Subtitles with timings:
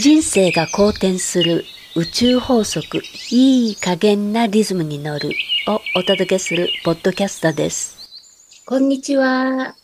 [0.00, 1.64] 人生が好転する
[1.96, 3.02] 宇宙法則
[3.32, 5.30] いい加減なリズムに乗る
[5.66, 8.62] をお届けするポッドキャストです。
[8.64, 9.74] こんにちは。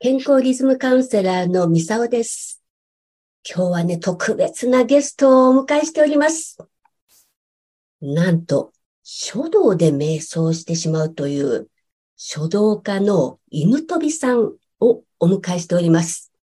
[0.00, 2.62] 健康リズムカウンセラーのミサオです。
[3.48, 6.58] 今日はね、特別なゲストをお迎えしております。
[8.02, 8.70] なんと、
[9.02, 11.70] 書道で瞑想してしまうという
[12.16, 16.34] 書道家の犬飛さんをお迎えしております。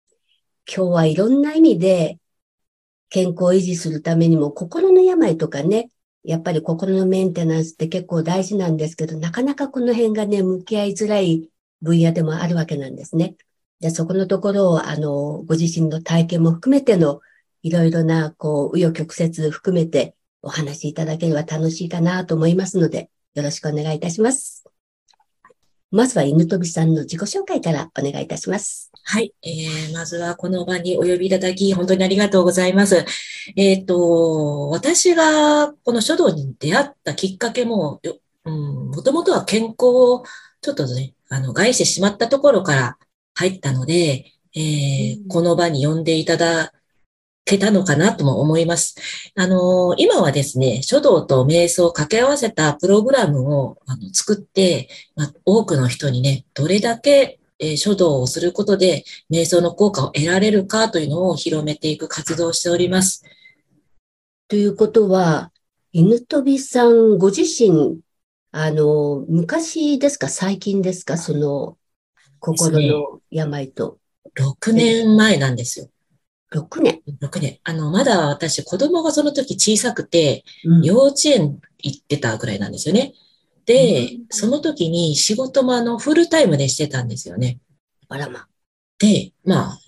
[0.67, 2.20] 今日はいろんな意味で
[3.11, 5.91] 健康を維持するためにも心の病とかね、
[6.23, 11.49] やっぱり心のメンテナンスって結構大事なんですけど、なかなかこの辺がね、向き合いづらい
[11.83, 13.37] 分野でもあるわけなんですね。
[13.81, 17.21] で、そこのところを、あの、ご自身の体験も含めての、
[17.63, 24.60] いろいろな、こう、紆余曲折含めてお話しいただければ楽しいかなと思いますので、よろしくお願いいたします。
[25.91, 28.91] まずは犬飛さんの自己紹介からお願いいたします。
[29.03, 29.35] はい。
[29.43, 33.05] えー、まずはこの場にお呼びいただき、本当にありがとうございます。
[33.57, 38.01] えっ、ー、と、私がこの書道に出会ったきっかけも、
[38.45, 40.25] うん、もともとは健康を
[40.61, 42.99] ちょっとね、あの、害してしまったところから
[43.35, 46.73] 入ったので、えー、この場に呼んでいただ
[47.45, 48.95] けたのかなとも思います。
[49.35, 63.25] あの、今はですね、書道と瞑想を掛け合わせたプログラムをあの作って、まあ、多くの人にね、どれだけ、えー、書道をすることで瞑想の効果を得られるかというのを広めていく活動をしております。
[64.49, 65.53] ということは、
[65.93, 68.01] 犬飛さんご自身、
[68.53, 70.29] あの、昔ですか？
[70.29, 71.17] 最近ですか？
[71.19, 71.77] その、
[72.39, 73.99] 心の病と。
[74.37, 75.89] ね、6年前なんですよ。
[76.53, 77.59] 6年 ?6 年。
[77.65, 83.15] あの、まだ私、子供がその時小さくて、うん、幼稚園行ってたぐらいなんですよね。
[83.67, 87.59] で、うん、その時に仕事もあの、フルタイムでしてたんですよね。
[88.09, 88.47] あらま。
[88.99, 89.79] で、まあ、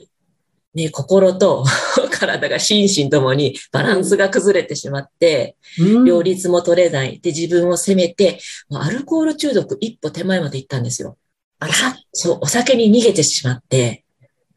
[0.74, 1.64] ね、心と
[2.10, 7.20] 体が心身ともにバランスが崩れてしまって、うん、両立も取れない。
[7.20, 8.40] で、自分を責めて、
[8.72, 11.18] アルコール中毒一歩手前まで行ったんですよ。
[11.58, 11.74] あら
[12.12, 14.04] そう、お酒に逃げてしまって、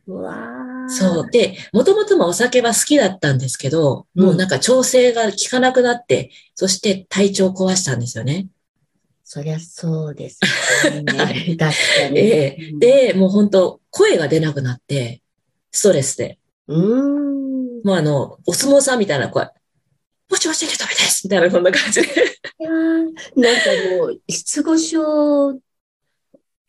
[0.07, 0.54] うわ
[0.87, 1.29] そう。
[1.29, 8.47] で、もともともお酒は好きだったんですけど、もうなんか調整が効かなくなって、そして体調を壊したんですよね。
[9.23, 10.39] そりゃそうです、
[10.91, 11.03] ね。
[11.57, 11.67] 確か
[12.11, 12.19] に。
[12.19, 15.21] えー、で、もう本当声が出なくなって、
[15.71, 16.37] ストレスで。
[16.67, 17.81] うん。
[17.83, 19.45] もうあの、お相撲さんみたいな声。
[20.29, 22.07] もちもちでダメですみたいな、こんな感じで。
[22.07, 23.11] いやなんか
[23.97, 25.59] もう、失語症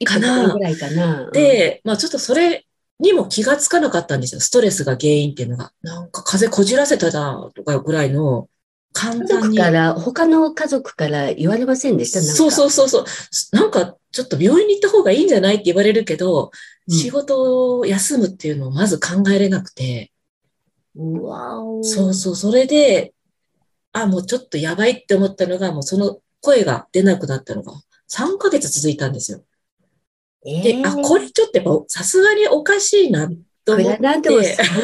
[0.05, 1.31] かなぐらいかな。
[1.31, 2.66] で、まあちょっとそれ
[2.99, 4.41] にも気がつかなかったんですよ。
[4.41, 5.73] ストレスが原因っていうのが。
[5.83, 8.49] なんか風邪こじらせたなとかぐらいの
[8.93, 9.59] 簡単に。
[9.59, 12.23] から、他の家族から言われませんでした？
[12.23, 13.05] そうそうそうそう。
[13.53, 16.51] なんかちょっと病院に行った方がいいんじゃないって言われるけど、
[16.89, 20.11] うん、仕事を休むっていうのをまず考えれなくて。
[20.95, 22.37] うわそうそう。
[22.37, 23.13] それで、
[23.93, 27.73] あ、もうちょっとやばいって思ったのが、もうその声が出なくなったのが
[28.09, 29.43] 3ヶ月続いたんですよ。
[30.45, 33.29] で、あ、これちょっとやっぱさすがにおかしいな
[33.65, 33.99] と思って。
[33.99, 34.75] なんでも3ヶ月は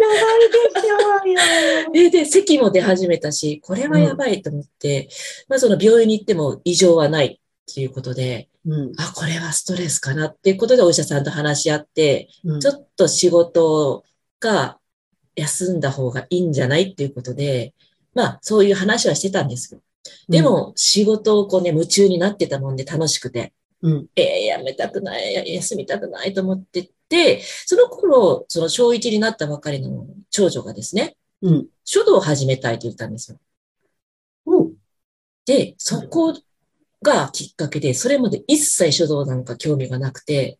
[0.00, 2.10] 長いでしょうよ。
[2.10, 5.08] で、で、咳も出始めたし、これはやばいと思って、うん、
[5.48, 14.04] まあその病院に行っても異常はないっていうことで、うん、あ、これはストレスかなっていうことでお医者さんと話し合って、うん、ちょっと仕事
[14.40, 14.78] が
[15.36, 17.74] 休んだ方がいいんじゃないっていうことで、
[18.14, 19.80] まあそういう話はしてたんですよ。
[20.28, 23.52] でも仕事をこうね、夢中になってたもんで楽しくて。
[23.86, 33.38] うん、えー、やめたくない、休みたくないと思ってて、その頃、その小1になったばかりの長女がですね、うん、書道を始めたいと言ったんですよ。
[34.46, 34.72] うん、
[35.44, 36.34] で、そこ
[37.00, 40.58] がきっかけで、それまで一切書道なんか興味がなくて、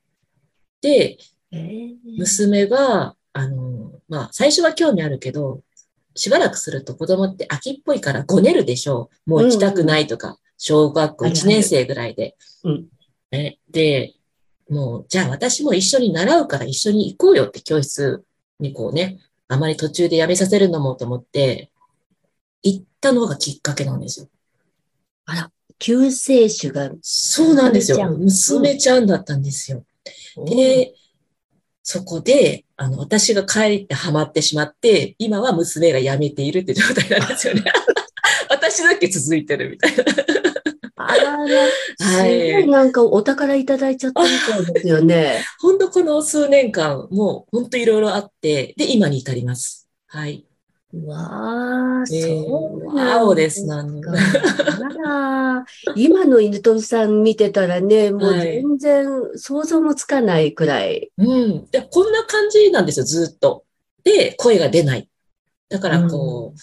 [0.80, 1.18] で、
[1.50, 5.62] えー、娘が、あの、まあ、最初は興味あるけど、
[6.14, 9.30] しばらくすると子供って秋っぽいからごねるでしょう。
[9.30, 12.36] もう行きたくないとか、小学校1年生ぐらいで。
[12.62, 12.86] うん、
[13.30, 14.14] ね、で、
[14.68, 18.24] もう、じゃあ私も一緒に習うから一緒に行こうよって教室
[18.60, 19.18] にこうね、
[19.48, 21.70] あまり途中でやめさせるのもと思って、
[22.62, 24.28] 行ったのがきっかけなんですよ。
[25.26, 26.90] あら、救世主が。
[27.02, 28.10] そうなんですよ。
[28.10, 29.84] 娘ちゃんだったんですよ。
[30.36, 30.94] うん、で、
[31.82, 37.62] そこで、あの、私が帰ってハマってしまって、今は娘が辞めているって状態なんですよね。
[38.50, 40.04] 私だけ続いてるみたいな。
[41.08, 41.66] あらら、
[41.98, 45.44] すごいなんかお宝いただいちゃったみたいですよね。
[45.60, 49.88] 本当この数年間、もう本当いろいろあって、で、今に至ります。
[50.06, 50.46] はい。
[51.04, 54.00] わあ、そうわおですなん
[55.96, 59.06] 今の犬飛さん見てたらね、もう全然
[59.36, 61.10] 想像もつかないくらい。
[61.16, 61.70] はい、うん。
[61.70, 63.64] で、こんな感じなんですよ、ずっと。
[64.04, 65.08] で、声が出ない。
[65.68, 66.58] だからこう、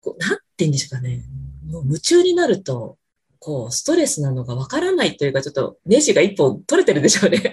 [0.00, 1.22] こうなんて言うんですかね。
[1.70, 2.96] もう夢中になると、
[3.44, 7.52] こう、ストレスなのがわからないというか、ちょっとネジが一本取れてるでしょうね。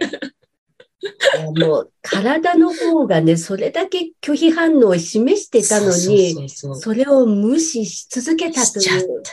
[1.59, 9.23] もう体の方がね、それだけ拒否反応を示してたのに、それを無視し続けたという。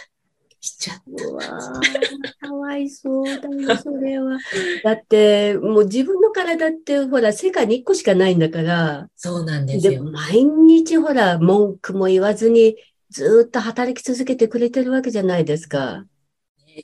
[0.60, 1.26] しちゃった。
[1.28, 1.40] うわ
[2.40, 4.38] かわいそうだよ、それは。
[4.82, 9.08] だって、もう自分の体って、ほら、世界に一個しかないんだから。
[9.14, 9.92] そうなんですよ。
[9.92, 12.76] で、毎日ほら、文句も言わずに、
[13.10, 16.04] ずっと働き続けてくれてるわけじゃないですか。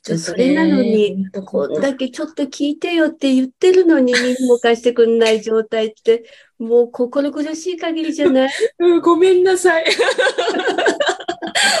[0.03, 6.23] それなのに、こんだけちょっと聞いてよって言ってるのに、耳も貸してくんない状態って、
[6.59, 8.49] もう心苦しい限りじゃない？
[8.79, 9.85] うん、ごめんなさい。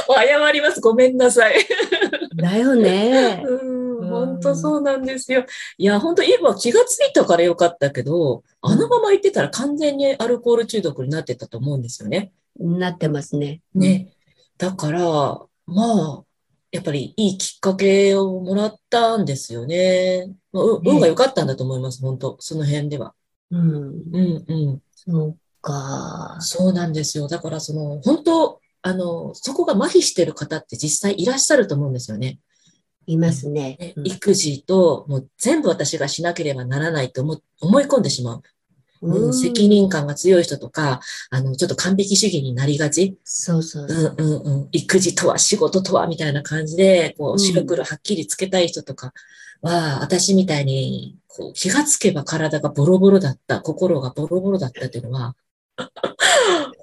[0.07, 0.81] 謝ります。
[0.81, 1.55] ごめんなさい。
[2.35, 3.43] だよね。
[3.47, 5.45] うん、本当そうなんですよ。
[5.77, 12.31] いや、本当今気がついたからよかったけど、あのまま言ってたら完全にアルコール中毒になってたと思うんですよね。
[12.59, 13.61] なってますね。
[13.73, 14.09] ね。
[14.57, 15.01] だから、
[15.67, 16.24] まあ、
[16.75, 20.29] やっぱりいいきっかけをもらったんですよね。
[20.51, 23.15] まあ、運が良かったんだと思います、本当その辺では。
[23.49, 23.63] うん。
[23.63, 24.81] うんうん。
[24.93, 26.37] そうか。
[26.41, 27.29] そうなんですよ。
[27.29, 32.39] だからその、本当あの、そこが麻痺してる方って実際いらっしゃると思うんですよね。
[33.07, 33.95] いますね。
[34.03, 38.41] 育児と、もう全部私がしなければならないと思思い込んでしまう。
[39.05, 40.99] うん、責任感が強い人とか、
[41.29, 43.17] あの、ちょっと完璧主義になりがち。
[43.23, 44.69] そうそうそううんうんうん。
[44.71, 49.13] 育児とは仕事とはみたいな感じで、こう、白黒はっきりつけたい人とか
[49.61, 55.35] は、うん、私みたいに、こう、気がつけば体がボロボロだった、心がボロボロだったっていうのは、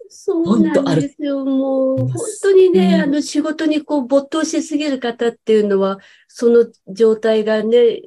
[0.08, 1.44] そうなんですよ。
[1.44, 2.10] もう、本
[2.42, 5.98] 当にね、あの、仕事にこう、没頭しすぎる方っていうのは、
[6.28, 8.02] その状態がね、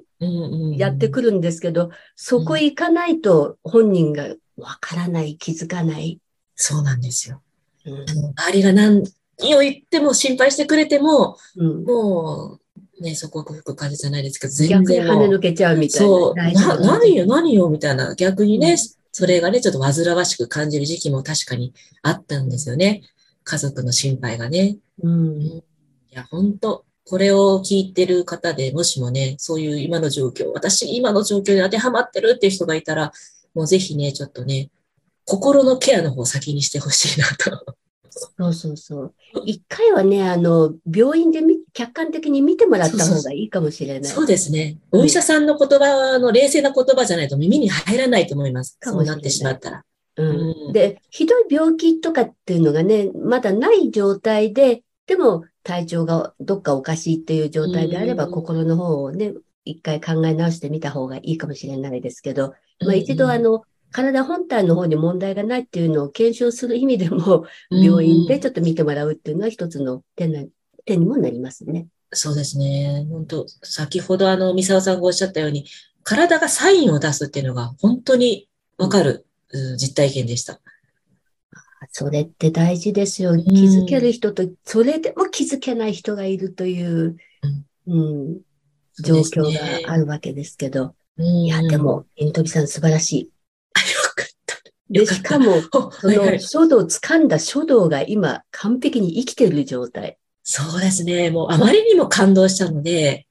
[0.78, 6.20] やってくるんですけど、そこ行かないと本人がわからない、気づかない。
[6.56, 7.42] そうなんですよ。
[7.86, 8.06] うん、
[8.38, 12.60] 周りが何を言っても心配してくれても、うん、も
[13.00, 14.84] う、ね、そこは吹く感じじゃないですけど、全然。
[14.84, 16.08] 逆に跳ね抜けちゃうみたいな。
[16.08, 16.36] そう。
[16.36, 18.16] な、何よ、何よ、みたいな。
[18.16, 18.78] 逆にね、うん、
[19.12, 23.02] それがね、ちょっと煩わしく感じる時期も確かにあったんですよね。
[23.44, 24.78] 家族の心配がね。
[25.04, 25.42] うん。
[25.42, 25.64] い
[26.12, 33.12] や、本当これを聞いてる方でもしもね、そういう今の状況、私今の状況に当てはまってるっていう人がいたら、
[33.54, 34.70] もうぜひね、ちょっとね、
[35.26, 37.76] 心のケアの方を先にしてほしいなと。
[38.38, 39.14] そうそうそう。
[39.46, 41.42] 一回はね、あの、病院で
[41.74, 44.12] 客観的に見てもらった方がいいかもしれない。
[44.12, 44.78] そうですね。
[44.92, 48.78] お医者さんの言葉の冷静な言葉じゃないと耳に入らないと思います。
[48.82, 49.84] そうなってしまったら。
[50.18, 59.34] うん、で、ひどい病気とかっていうのがね、まだない状態で、でも体調がどっかおかしいっていう状態であれば、心の方をね、
[59.66, 62.54] 一回考え直してみた方がいいかもしれないですけど、
[62.86, 70.44] まあ一度あの、体本体の方に問題がないっていうのを検証する意味でも、病院でちょっと見てもらうっていうのは一つの手な
[70.86, 71.88] 手にもなりますね。
[72.14, 73.08] そうですね。
[73.10, 75.66] 本当先ほどあの、三沢さんがおっしゃったように、
[76.04, 78.48] 体がサインを出すっていうのが本当に
[78.78, 80.60] わかる、うん、実体験でした。
[81.98, 83.38] それって大事ですよ。
[83.38, 87.16] 気づける人と、それでも気づけない人がいるという、
[87.88, 88.42] うん、
[89.02, 90.94] 状況があるわけですけど。
[91.18, 93.32] いや、でも、イントビさん素晴らしい。
[93.76, 94.58] あ、よかった。
[94.90, 100.18] で、しかも、その書道を掴んだ書道が今完璧に生きている状態。
[100.44, 101.30] そうですね。
[101.30, 103.26] もうあまりにも感動したので、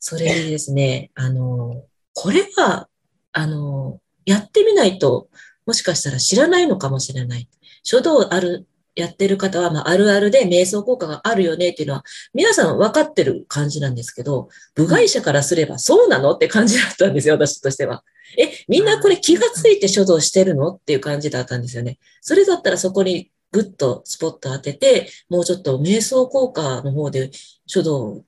[0.00, 2.88] それでですね、あの、これは、
[3.30, 5.28] あの、やってみないと、
[5.64, 7.48] もしかしたら知らないのかもしれない。
[7.84, 18.04] 書道ある、やってる方は、まあ、あるあるで瞑想効果があるよねっていうのは、皆さん分かってる感じなんですけど、部外者からすればそうなのって感じだったんですよ、私としては。
[18.38, 21.98] え、みんなこれ気がついて書道してるのっていう感じだったんですよね。
[22.20, 27.30] それだったらそこにぐっとスポット当てて、もうちょっと瞑想効果の方で
[27.66, 28.24] 書道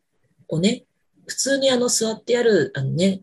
[0.48, 0.84] をね、
[1.26, 3.20] 普通にあの座ってやる、あのね、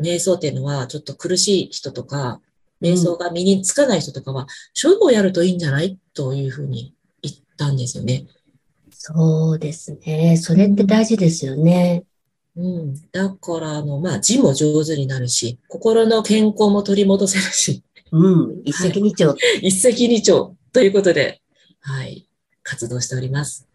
[0.00, 2.40] 瞑想っていうのはちょっと苦しい人とか、
[2.82, 5.98] 瞑想が身につかない人とかは、書道をやるといいんじゃない？
[6.14, 8.26] というふうに言ったんですよね。
[8.90, 10.36] そうですね。
[10.36, 12.04] それって大事ですよね。
[12.56, 12.94] うん。
[13.12, 17.82] だから、あの、まあ、字も上手になるし、心の健康も取り戻せるし。
[18.10, 18.60] うん。
[18.64, 19.68] 一石二鳥、はい。
[19.68, 21.40] 一石二鳥ということで、
[21.80, 22.28] はい。
[22.62, 23.66] 活動しております。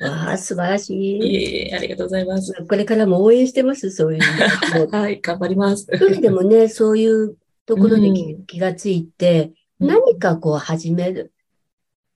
[0.00, 1.18] わあ、素晴らしい。
[1.18, 2.52] いえありがとうございます。
[2.68, 4.22] これからも応援してます、そういう
[4.90, 5.86] はい、頑張ります。
[5.92, 7.36] 一人でもね、そういう
[7.68, 11.34] ところに気がついて、うん、何かこう始める。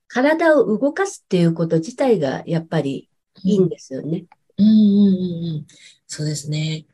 [0.07, 3.09] 体を動かすっていうこと自体がやっぱり
[3.43, 4.25] いいんですよね。
[4.57, 5.65] うん、うん、うんうん
[6.07, 6.85] そうですね。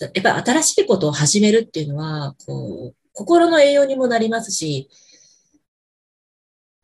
[0.00, 4.90] やっぱ新しいことを始めるっていうのは、こう、心の栄養にもなりますし、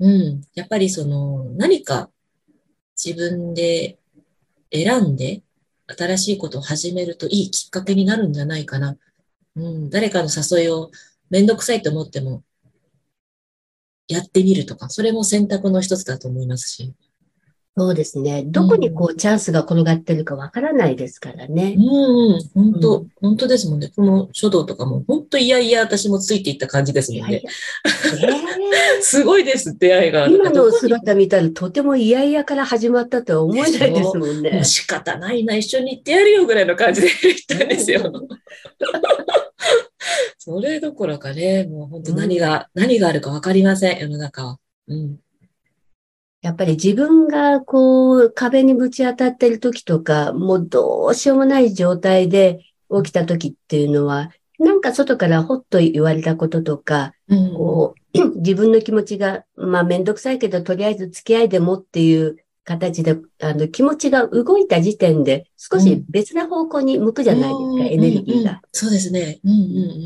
[0.00, 0.42] うん。
[0.54, 2.10] やっぱりその、何か
[2.96, 3.98] 自分で
[4.72, 5.42] 選んで
[5.86, 8.96] 新しいことを始めるといいきっかけになるんじゃないかな。
[9.56, 9.90] うん。
[9.90, 10.90] 誰かの誘いを
[11.32, 12.42] めんどくさいと思っても、
[14.06, 16.92] やってみるとか、それも選択の一つだと思いますし。
[17.74, 18.42] そうですね。
[18.44, 21.74] どこにこう、チャンスが転がってるかわからないですからね。
[21.78, 23.90] うん、本当、うん、本当ですもんね。
[23.96, 27.30] この書道とかも、本当いやいや私もついていった感じですもんね。
[27.30, 27.50] いやいや
[28.98, 30.28] えー、すごいです、出会いが。
[30.28, 34.64] 今の姿見たらとてもいやいやから始まったとは思えないですもんね。
[34.64, 38.12] 仕方ないな、一緒に行ってやるよぐらいの感じで言ったんですよ。
[40.38, 44.58] それどころかね、もう本当何が、うん、何があるかわかりません、世の中は。
[44.88, 45.18] うん。
[46.42, 68.60] やっぱり自分がこう壁にぶち当たってる時とか、もうどうしようもない状態で起きた時っていうのは、なんか外からほっと言われたこととか、うん、こう 自分の気持ちが、まあめんどくさいけど、とりあえず付き合いでもっていう形で、あの気持ちが動いた時点で少し別な方向に向くじゃないですか、うん、エネルギーが、うんうん。
[68.72, 69.40] そうですね。
[69.44, 69.60] うんうんう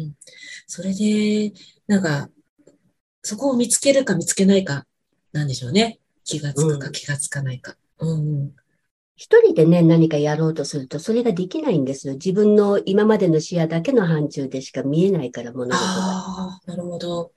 [0.09, 0.15] ん。
[0.67, 1.53] それで、
[1.87, 2.31] なんか、
[3.23, 4.87] そこを見つけるか見つけないか
[5.33, 5.99] なんでしょうね。
[6.25, 7.77] 気がつくか気がつかないか。
[7.99, 8.53] うん。
[9.17, 12.15] 一人でね、何かやろうとすると、それができないんですよ。
[12.15, 15.79] 自分の今までの視野だけの範疇でしか見えないから、物事が。
[15.79, 17.33] ああ、なるほど。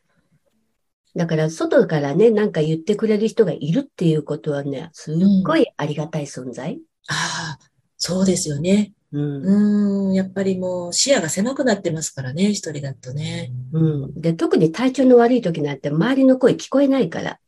[1.15, 6.73] だから、外からね、なんか言ってくれる人がいるっていうことはね、すっごいありがたい存在。
[6.73, 7.59] うん、ああ、
[7.97, 8.93] そうですよね。
[9.11, 13.51] うん、うん、やっぱりもう視野が狭くなってますからね、一人だとね。
[13.73, 14.21] うん。
[14.21, 17.39] で、特に体調の悪い時なんて周りの声聞こえないから。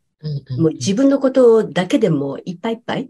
[0.58, 3.04] もう自分のことだけでもいっぱいいっぱい。
[3.04, 3.10] うん。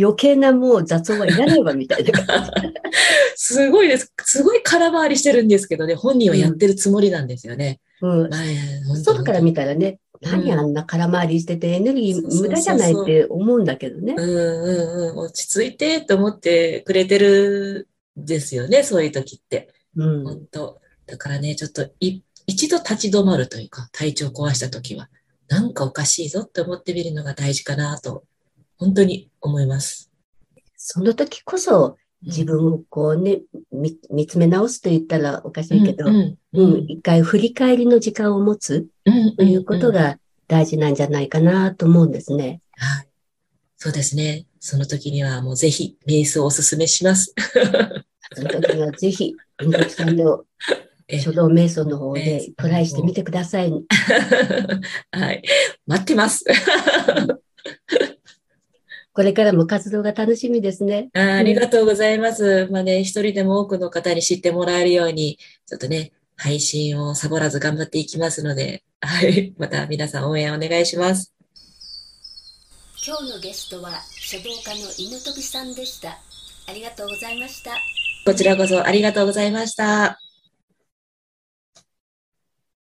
[0.00, 2.50] 余計なもう雑音はいらないわみたいな感じ。
[3.36, 4.12] すごいです。
[4.24, 7.80] すごい空回りしてるんですけどね、本人はやってるつもりなんですよね。
[8.02, 8.30] うん。
[8.96, 14.14] 外から見たらね、何あんな空回りしててエネルギー無駄じゃないって思うんだけどね。
[14.16, 15.18] うんうんうん。
[15.18, 19.72] 落ち着いてと思ってくれてるですよね、そういう時って。
[19.96, 20.24] うん。
[20.24, 25.08] 本当だからね、ちょっと一度立ち止まるというか、体調壊した時は。
[25.48, 28.24] なんかおかしいぞって思ってみるのが大事かなと、
[28.78, 30.10] 本当に思います。
[30.76, 38.88] その時こそ、自分をこうね、見見つめ直すと言ったらおかしいけど、うん、うん、一回振り返りの時間を持つ
[39.36, 40.18] ということが
[40.48, 42.60] 大事なんじゃないかなと思うんですね。
[42.76, 43.08] はい。
[43.76, 44.46] そうですね。
[44.58, 47.34] その時にはもうぜひ瞑想をお勧めします。
[48.34, 50.44] その時にはぜひ、文国さんの
[51.22, 53.72] 書道瞑想の方でトライしてみてください。
[55.12, 55.42] はい。
[55.86, 56.44] 待ってます。
[59.18, 61.08] これからも活動が楽しみですね。
[61.12, 62.68] あありがとうございます。
[62.70, 69.52] まあね、一人でも多くの方に知ってもらえるように、ちょっとね、配信をサボらず頑張っていきますので、はい。
[69.58, 71.34] また皆さん応援お願いします。
[73.04, 76.10] 今日のゲストは書道家の犬飛さんでした。
[76.68, 77.72] ありがとうございました。
[78.24, 80.20] こちらこそありがとうございました。